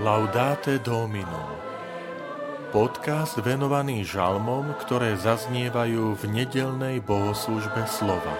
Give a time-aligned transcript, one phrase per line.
[0.00, 1.60] Laudate Domino
[2.72, 8.32] Podcast venovaný žalmom, ktoré zaznievajú v nedelnej bohoslužbe slova.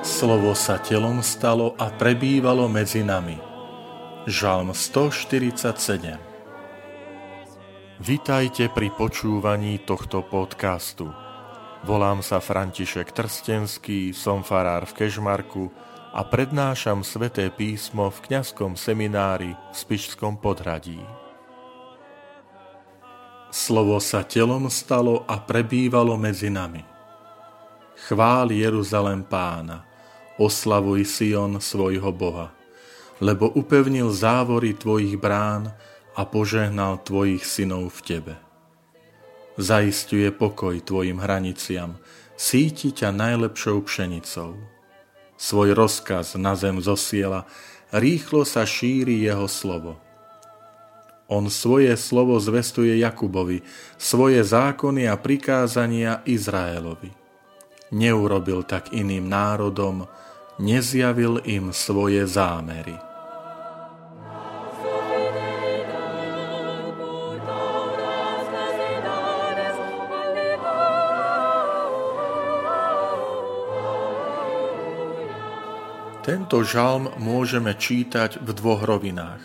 [0.00, 3.36] Slovo sa telom stalo a prebývalo medzi nami.
[4.24, 6.16] Žalm 147
[8.00, 11.27] Vitajte pri počúvaní tohto podcastu.
[11.86, 15.70] Volám sa František Trstenský, som farár v Kežmarku
[16.10, 20.98] a prednášam sveté písmo v kňazskom seminári v Spišskom podhradí.
[23.54, 26.82] Slovo sa telom stalo a prebývalo medzi nami.
[28.10, 29.86] Chvál Jeruzalem pána,
[30.34, 32.50] oslavuj Sion svojho Boha,
[33.22, 35.70] lebo upevnil závory tvojich brán
[36.18, 38.47] a požehnal tvojich synov v tebe
[39.58, 41.98] zaistuje pokoj tvojim hraniciam,
[42.38, 44.54] síti ťa najlepšou pšenicou.
[45.34, 47.46] Svoj rozkaz na zem zosiela,
[47.90, 49.98] rýchlo sa šíri jeho slovo.
[51.28, 53.60] On svoje slovo zvestuje Jakubovi,
[54.00, 57.12] svoje zákony a prikázania Izraelovi.
[57.92, 60.08] Neurobil tak iným národom,
[60.56, 63.07] nezjavil im svoje zámery.
[76.28, 79.40] Tento žalm môžeme čítať v dvoch rovinách.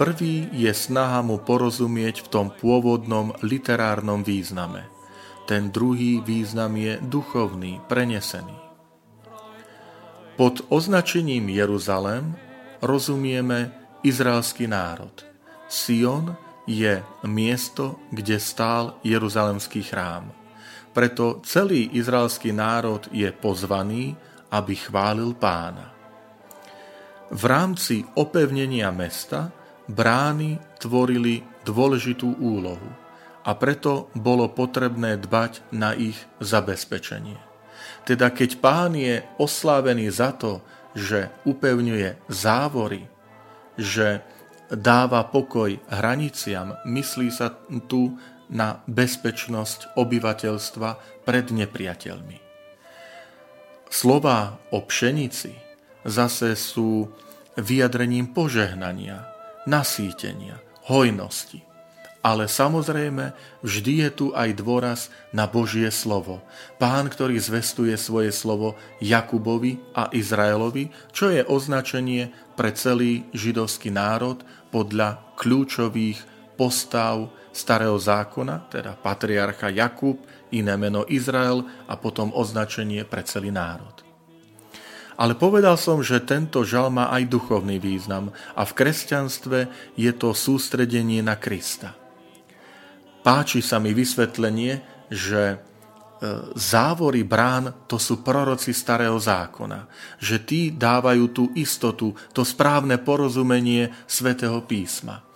[0.00, 4.88] Prvý je snaha mu porozumieť v tom pôvodnom literárnom význame.
[5.44, 8.56] Ten druhý význam je duchovný, prenesený.
[10.40, 12.32] Pod označením Jeruzalem
[12.80, 15.12] rozumieme izraelský národ.
[15.68, 16.32] Sion
[16.64, 20.32] je miesto, kde stál Jeruzalemský chrám.
[20.96, 24.16] Preto celý izraelský národ je pozvaný,
[24.48, 25.95] aby chválil pána.
[27.26, 29.50] V rámci opevnenia mesta
[29.90, 32.90] brány tvorili dôležitú úlohu
[33.42, 37.38] a preto bolo potrebné dbať na ich zabezpečenie.
[38.06, 40.62] Teda keď pán je oslávený za to,
[40.94, 43.10] že upevňuje závory,
[43.74, 44.22] že
[44.70, 47.50] dáva pokoj hraniciam, myslí sa
[47.90, 48.14] tu
[48.46, 52.38] na bezpečnosť obyvateľstva pred nepriateľmi.
[53.90, 55.65] Slova o pšenici
[56.06, 57.10] zase sú
[57.58, 59.26] vyjadrením požehnania,
[59.66, 61.66] nasýtenia, hojnosti.
[62.26, 66.42] Ale samozrejme, vždy je tu aj dôraz na Božie slovo.
[66.74, 74.42] Pán, ktorý zvestuje svoje slovo Jakubovi a Izraelovi, čo je označenie pre celý židovský národ
[74.74, 76.18] podľa kľúčových
[76.58, 80.18] postav starého zákona, teda patriarcha Jakub,
[80.50, 84.05] iné meno Izrael a potom označenie pre celý národ.
[85.16, 89.58] Ale povedal som, že tento žal má aj duchovný význam a v kresťanstve
[89.96, 91.96] je to sústredenie na Krista.
[93.24, 95.56] Páči sa mi vysvetlenie, že e,
[96.54, 99.88] závory brán to sú proroci starého zákona,
[100.20, 105.26] že tí dávajú tú istotu, to správne porozumenie svätého písma.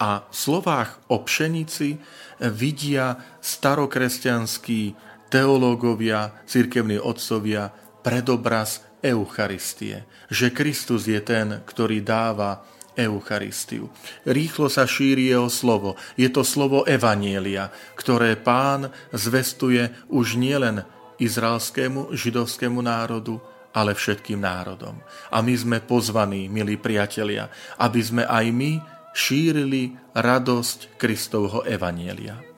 [0.00, 1.98] A v slovách o pšenici
[2.40, 4.80] vidia starokresťanskí
[5.28, 7.68] teológovia, cirkevní otcovia
[8.00, 12.64] predobraz Eucharistie, že Kristus je ten, ktorý dáva
[12.96, 13.88] Eucharistiu.
[14.28, 15.96] Rýchlo sa šíri jeho slovo.
[16.18, 20.84] Je to slovo Evanielia, ktoré pán zvestuje už nielen
[21.20, 23.40] izraelskému, židovskému národu,
[23.70, 24.98] ale všetkým národom.
[25.30, 27.46] A my sme pozvaní, milí priatelia,
[27.78, 28.72] aby sme aj my
[29.14, 32.49] šírili radosť Kristovho Evanielia.